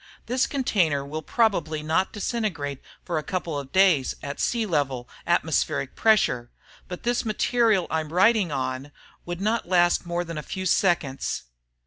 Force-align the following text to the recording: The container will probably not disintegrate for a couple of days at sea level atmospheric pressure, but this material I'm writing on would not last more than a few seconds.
The 0.25 0.47
container 0.49 1.05
will 1.05 1.21
probably 1.21 1.83
not 1.83 2.11
disintegrate 2.11 2.81
for 3.05 3.19
a 3.19 3.23
couple 3.23 3.59
of 3.59 3.71
days 3.71 4.15
at 4.23 4.39
sea 4.39 4.65
level 4.65 5.07
atmospheric 5.27 5.95
pressure, 5.95 6.49
but 6.87 7.03
this 7.03 7.23
material 7.23 7.85
I'm 7.91 8.11
writing 8.11 8.51
on 8.51 8.91
would 9.27 9.39
not 9.41 9.69
last 9.69 10.03
more 10.07 10.23
than 10.23 10.39
a 10.39 10.41
few 10.41 10.65
seconds. 10.65 11.43